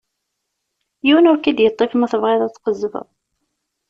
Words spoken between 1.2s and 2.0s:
ur k-id-yeṭṭif